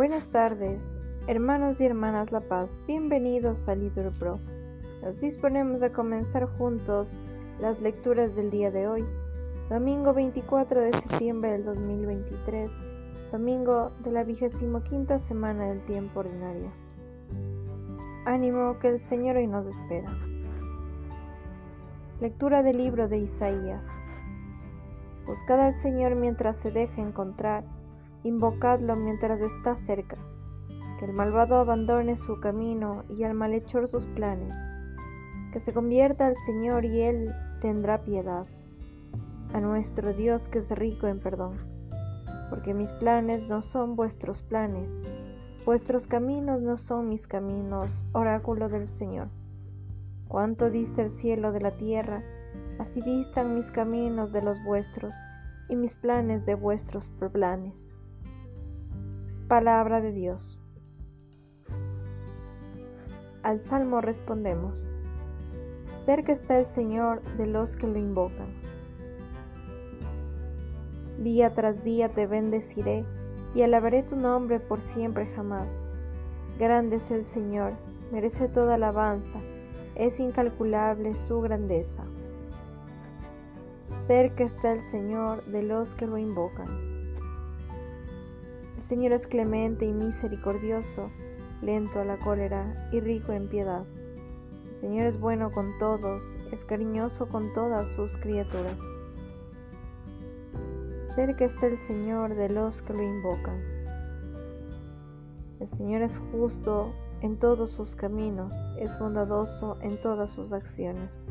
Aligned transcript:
Buenas 0.00 0.28
tardes, 0.28 0.96
hermanos 1.26 1.78
y 1.82 1.84
hermanas 1.84 2.32
La 2.32 2.40
Paz, 2.40 2.80
bienvenidos 2.86 3.68
a 3.68 3.74
Litur 3.74 4.10
Pro. 4.18 4.40
Nos 5.02 5.20
disponemos 5.20 5.82
a 5.82 5.92
comenzar 5.92 6.46
juntos 6.46 7.18
las 7.60 7.82
lecturas 7.82 8.34
del 8.34 8.50
día 8.50 8.70
de 8.70 8.88
hoy, 8.88 9.04
domingo 9.68 10.14
24 10.14 10.80
de 10.80 10.92
septiembre 10.94 11.52
del 11.52 11.66
2023, 11.66 12.72
domingo 13.30 13.92
de 14.02 14.12
la 14.12 14.24
vigésimo 14.24 14.82
quinta 14.84 15.18
semana 15.18 15.66
del 15.66 15.84
tiempo 15.84 16.20
ordinario. 16.20 16.70
Ánimo 18.24 18.78
que 18.78 18.88
el 18.88 19.00
Señor 19.00 19.36
hoy 19.36 19.48
nos 19.48 19.66
espera. 19.66 20.16
Lectura 22.22 22.62
del 22.62 22.78
libro 22.78 23.06
de 23.06 23.18
Isaías. 23.18 23.86
Buscad 25.26 25.60
al 25.60 25.74
Señor 25.74 26.14
mientras 26.14 26.56
se 26.56 26.70
deje 26.70 27.02
encontrar, 27.02 27.64
invocadlo 28.24 28.96
mientras 28.96 29.40
está 29.40 29.76
cerca. 29.76 30.16
Que 30.98 31.06
el 31.06 31.12
malvado 31.12 31.56
abandone 31.56 32.16
su 32.16 32.40
camino 32.40 33.04
y 33.08 33.24
al 33.24 33.34
malhechor 33.34 33.88
sus 33.88 34.04
planes. 34.04 34.54
Que 35.52 35.60
se 35.60 35.72
convierta 35.72 36.26
al 36.26 36.36
Señor 36.36 36.84
y 36.84 37.00
Él 37.00 37.32
tendrá 37.60 38.02
piedad. 38.02 38.46
A 39.52 39.60
nuestro 39.60 40.12
Dios 40.12 40.48
que 40.48 40.58
es 40.58 40.70
rico 40.70 41.06
en 41.06 41.20
perdón. 41.20 41.58
Porque 42.50 42.74
mis 42.74 42.92
planes 42.92 43.48
no 43.48 43.62
son 43.62 43.96
vuestros 43.96 44.42
planes, 44.42 45.00
vuestros 45.64 46.06
caminos 46.06 46.60
no 46.60 46.76
son 46.76 47.08
mis 47.08 47.26
caminos, 47.26 48.04
oráculo 48.12 48.68
del 48.68 48.88
Señor. 48.88 49.28
Cuánto 50.26 50.68
dista 50.68 51.02
el 51.02 51.10
cielo 51.10 51.52
de 51.52 51.60
la 51.60 51.70
tierra, 51.70 52.24
Así 52.80 53.02
distan 53.02 53.54
mis 53.54 53.70
caminos 53.70 54.32
de 54.32 54.40
los 54.40 54.64
vuestros 54.64 55.14
y 55.68 55.76
mis 55.76 55.94
planes 55.94 56.46
de 56.46 56.54
vuestros 56.54 57.10
planes. 57.30 57.94
Palabra 59.50 60.00
de 60.00 60.12
Dios. 60.12 60.60
Al 63.42 63.60
salmo 63.60 64.00
respondemos, 64.00 64.88
cerca 66.06 66.30
está 66.30 66.60
el 66.60 66.66
Señor 66.66 67.20
de 67.36 67.48
los 67.48 67.74
que 67.74 67.88
lo 67.88 67.98
invocan. 67.98 68.54
Día 71.18 71.52
tras 71.52 71.82
día 71.82 72.08
te 72.08 72.28
bendeciré 72.28 73.04
y 73.52 73.62
alabaré 73.62 74.04
tu 74.04 74.14
nombre 74.14 74.60
por 74.60 74.80
siempre 74.80 75.26
jamás. 75.34 75.82
Grande 76.60 76.98
es 76.98 77.10
el 77.10 77.24
Señor, 77.24 77.72
merece 78.12 78.46
toda 78.46 78.76
alabanza, 78.76 79.40
es 79.96 80.20
incalculable 80.20 81.16
su 81.16 81.40
grandeza. 81.40 82.04
Cerca 84.06 84.44
está 84.44 84.70
el 84.74 84.84
Señor 84.84 85.44
de 85.46 85.64
los 85.64 85.96
que 85.96 86.06
lo 86.06 86.18
invocan. 86.18 86.99
Señor 88.90 89.12
es 89.12 89.28
clemente 89.28 89.84
y 89.86 89.92
misericordioso, 89.92 91.12
lento 91.62 92.00
a 92.00 92.04
la 92.04 92.18
cólera 92.18 92.74
y 92.90 92.98
rico 92.98 93.30
en 93.30 93.48
piedad. 93.48 93.86
El 94.66 94.74
Señor 94.80 95.06
es 95.06 95.20
bueno 95.20 95.52
con 95.52 95.78
todos, 95.78 96.36
es 96.50 96.64
cariñoso 96.64 97.28
con 97.28 97.52
todas 97.52 97.86
sus 97.86 98.16
criaturas. 98.16 98.80
Cerca 101.14 101.44
está 101.44 101.68
el 101.68 101.78
Señor 101.78 102.34
de 102.34 102.48
los 102.48 102.82
que 102.82 102.94
lo 102.94 103.02
invocan. 103.04 103.62
El 105.60 105.68
Señor 105.68 106.02
es 106.02 106.18
justo 106.32 106.92
en 107.20 107.38
todos 107.38 107.70
sus 107.70 107.94
caminos, 107.94 108.52
es 108.76 108.98
bondadoso 108.98 109.78
en 109.82 110.02
todas 110.02 110.30
sus 110.32 110.52
acciones. 110.52 111.22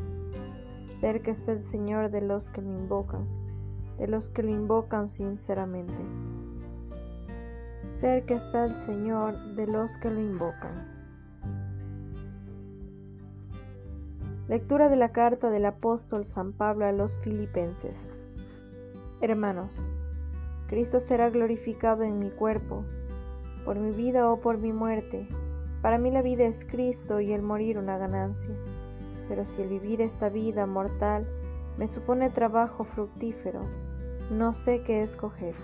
Cerca 0.98 1.30
está 1.30 1.52
el 1.52 1.60
Señor 1.60 2.10
de 2.10 2.22
los 2.22 2.48
que 2.48 2.62
lo 2.62 2.70
invocan, 2.70 3.28
de 3.98 4.08
los 4.08 4.30
que 4.30 4.44
lo 4.44 4.48
invocan 4.48 5.10
sinceramente. 5.10 6.39
Cerca 8.00 8.34
está 8.34 8.64
el 8.64 8.74
Señor 8.74 9.34
de 9.54 9.66
los 9.66 9.98
que 9.98 10.10
lo 10.10 10.20
invocan. 10.20 10.88
Lectura 14.48 14.88
de 14.88 14.96
la 14.96 15.12
carta 15.12 15.50
del 15.50 15.66
apóstol 15.66 16.24
San 16.24 16.52
Pablo 16.52 16.86
a 16.86 16.92
los 16.92 17.18
filipenses. 17.18 18.10
Hermanos, 19.20 19.92
Cristo 20.66 20.98
será 20.98 21.30
glorificado 21.30 22.02
en 22.02 22.18
mi 22.18 22.30
cuerpo, 22.30 22.84
por 23.64 23.78
mi 23.78 23.92
vida 23.92 24.30
o 24.30 24.40
por 24.40 24.58
mi 24.58 24.72
muerte. 24.72 25.28
Para 25.82 25.98
mí 25.98 26.10
la 26.10 26.22
vida 26.22 26.44
es 26.44 26.64
Cristo 26.64 27.20
y 27.20 27.32
el 27.32 27.42
morir 27.42 27.78
una 27.78 27.98
ganancia 27.98 28.56
pero 29.30 29.44
si 29.44 29.62
el 29.62 29.68
vivir 29.68 30.00
esta 30.00 30.28
vida 30.28 30.66
mortal 30.66 31.24
me 31.78 31.86
supone 31.86 32.30
trabajo 32.30 32.82
fructífero, 32.82 33.62
no 34.28 34.52
sé 34.52 34.82
qué 34.82 35.04
escoger. 35.04 35.54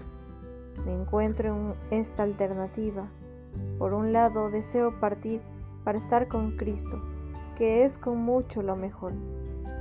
Me 0.87 0.95
encuentro 0.95 1.49
en 1.49 1.75
esta 1.91 2.23
alternativa. 2.23 3.09
Por 3.79 3.93
un 3.93 4.13
lado, 4.13 4.51
deseo 4.51 4.99
partir 5.01 5.43
para 5.85 5.99
estar 5.99 6.29
con 6.29 6.57
Cristo, 6.57 7.03
que 7.59 7.85
es 7.85 7.99
con 7.99 8.19
mucho 8.19 8.63
lo 8.63 8.77
mejor, 8.77 9.13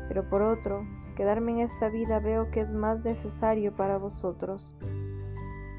pero 0.09 0.29
por 0.29 0.41
otro, 0.41 0.85
quedarme 1.15 1.53
en 1.53 1.59
esta 1.59 1.87
vida 1.87 2.19
veo 2.19 2.51
que 2.51 2.59
es 2.59 2.73
más 2.73 3.03
necesario 3.05 3.73
para 3.73 3.97
vosotros. 3.97 4.75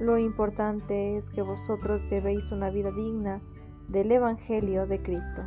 Lo 0.01 0.17
importante 0.17 1.17
es 1.17 1.29
que 1.29 1.43
vosotros 1.43 2.09
llevéis 2.11 2.53
una 2.53 2.71
vida 2.71 2.91
digna 2.93 3.43
del 3.89 4.11
Evangelio 4.13 4.87
de 4.87 5.03
Cristo. 5.03 5.43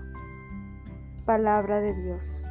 Palabra 1.26 1.80
de 1.80 1.96
Dios 1.96 2.44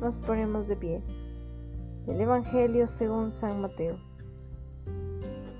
nos 0.00 0.18
ponemos 0.18 0.66
de 0.66 0.76
pie. 0.76 1.02
El 2.06 2.20
Evangelio 2.20 2.86
según 2.86 3.30
San 3.30 3.60
Mateo. 3.60 4.09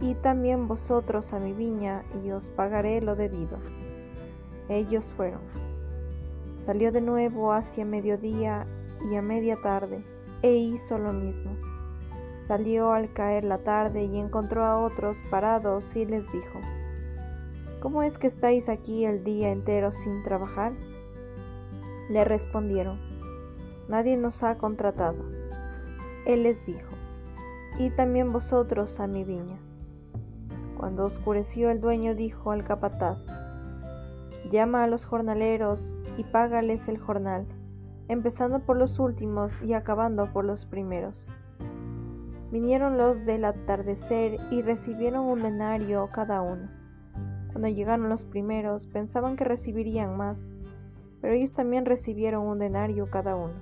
Y 0.00 0.14
también 0.14 0.68
vosotros 0.68 1.32
a 1.32 1.38
mi 1.38 1.52
viña 1.52 2.02
y 2.24 2.30
os 2.30 2.48
pagaré 2.48 3.00
lo 3.00 3.16
debido. 3.16 3.58
Ellos 4.68 5.12
fueron. 5.16 5.40
Salió 6.66 6.92
de 6.92 7.00
nuevo 7.00 7.52
hacia 7.52 7.84
mediodía 7.84 8.66
y 9.10 9.16
a 9.16 9.22
media 9.22 9.56
tarde, 9.56 10.02
e 10.42 10.54
hizo 10.54 10.98
lo 10.98 11.12
mismo. 11.12 11.56
Salió 12.48 12.92
al 12.92 13.12
caer 13.12 13.44
la 13.44 13.58
tarde 13.58 14.04
y 14.04 14.18
encontró 14.18 14.64
a 14.64 14.82
otros 14.82 15.18
parados 15.30 15.94
y 15.96 16.04
les 16.04 16.30
dijo, 16.32 16.60
¿Cómo 17.80 18.02
es 18.02 18.16
que 18.16 18.26
estáis 18.26 18.70
aquí 18.70 19.04
el 19.04 19.24
día 19.24 19.52
entero 19.52 19.92
sin 19.92 20.22
trabajar? 20.22 20.72
Le 22.08 22.24
respondieron, 22.24 22.98
nadie 23.88 24.16
nos 24.16 24.42
ha 24.42 24.56
contratado. 24.56 25.22
Él 26.24 26.44
les 26.44 26.64
dijo, 26.64 26.88
y 27.78 27.90
también 27.90 28.32
vosotros 28.32 29.00
a 29.00 29.06
mi 29.06 29.24
viña. 29.24 29.58
Cuando 30.76 31.04
oscureció 31.04 31.70
el 31.70 31.80
dueño 31.80 32.14
dijo 32.14 32.50
al 32.50 32.64
capataz, 32.64 33.26
llama 34.50 34.84
a 34.84 34.86
los 34.86 35.04
jornaleros 35.04 35.94
y 36.18 36.24
págales 36.24 36.88
el 36.88 36.98
jornal, 36.98 37.46
empezando 38.08 38.60
por 38.60 38.76
los 38.76 38.98
últimos 38.98 39.60
y 39.62 39.72
acabando 39.72 40.32
por 40.32 40.44
los 40.44 40.66
primeros. 40.66 41.28
Vinieron 42.50 42.98
los 42.98 43.24
del 43.24 43.44
atardecer 43.44 44.38
y 44.50 44.62
recibieron 44.62 45.24
un 45.24 45.42
denario 45.42 46.08
cada 46.12 46.42
uno. 46.42 46.68
Cuando 47.50 47.68
llegaron 47.68 48.08
los 48.08 48.24
primeros 48.24 48.86
pensaban 48.86 49.36
que 49.36 49.44
recibirían 49.44 50.16
más, 50.16 50.54
pero 51.20 51.34
ellos 51.34 51.52
también 51.52 51.86
recibieron 51.86 52.46
un 52.46 52.58
denario 52.58 53.06
cada 53.10 53.36
uno. 53.36 53.54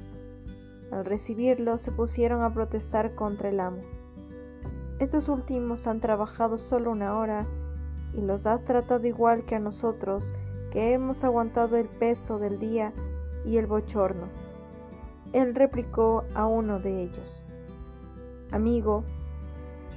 Al 0.91 1.05
recibirlo 1.05 1.79
se 1.79 1.93
pusieron 1.93 2.43
a 2.43 2.53
protestar 2.53 3.15
contra 3.15 3.49
el 3.49 3.61
amo. 3.61 3.81
Estos 5.03 5.29
últimos 5.29 5.89
han 5.89 5.99
trabajado 5.99 6.57
solo 6.57 6.93
una 6.93 7.19
hora 7.19 7.45
y 8.15 8.21
los 8.21 8.47
has 8.47 8.65
tratado 8.65 9.05
igual 9.05 9.43
que 9.43 9.57
a 9.57 9.59
nosotros, 9.59 10.33
que 10.71 10.93
hemos 10.93 11.25
aguantado 11.25 11.77
el 11.77 11.89
peso 11.89 12.39
del 12.39 12.61
día 12.61 12.93
y 13.45 13.57
el 13.57 13.67
bochorno. 13.67 14.29
Él 15.33 15.57
replicó 15.57 16.23
a 16.37 16.47
uno 16.47 16.79
de 16.79 17.03
ellos, 17.03 17.43
Amigo, 18.53 19.03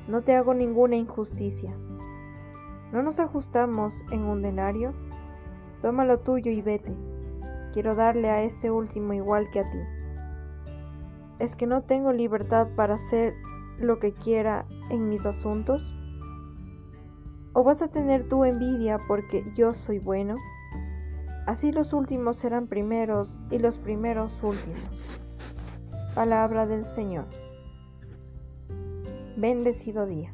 no 0.08 0.24
te 0.24 0.34
hago 0.34 0.56
ninguna 0.56 0.96
injusticia. 0.96 1.72
¿No 2.92 3.04
nos 3.04 3.20
ajustamos 3.20 4.04
en 4.10 4.24
un 4.24 4.42
denario? 4.42 4.96
Toma 5.84 6.04
lo 6.04 6.22
tuyo 6.22 6.52
y 6.52 6.64
vete. 6.64 6.96
Quiero 7.74 7.94
darle 7.94 8.32
a 8.32 8.42
este 8.42 8.72
último 8.72 9.14
igual 9.14 9.52
que 9.52 9.60
a 9.60 9.70
ti 9.70 9.78
es 11.40 11.56
que 11.56 11.68
no 11.68 11.82
tengo 11.82 12.14
libertad 12.14 12.68
para 12.76 12.96
hacer 12.96 13.34
lo 13.80 14.00
que 14.00 14.14
quiera 14.14 14.66
en 14.90 15.10
mis 15.10 15.26
asuntos? 15.26 15.96
¿O 17.54 17.64
vas 17.64 17.82
a 17.82 17.88
tener 17.88 18.28
tu 18.28 18.44
envidia 18.44 18.98
porque 19.08 19.44
yo 19.56 19.74
soy 19.74 20.00
bueno? 20.00 20.36
Así 21.46 21.72
los 21.72 21.94
últimos 21.94 22.38
serán 22.38 22.68
primeros 22.68 23.44
y 23.52 23.60
los 23.60 23.78
primeros 23.78 24.32
últimos. 24.42 24.80
Palabra 26.16 26.66
del 26.66 26.86
Señor. 26.86 27.26
Bendecido 29.38 30.06
día. 30.06 30.34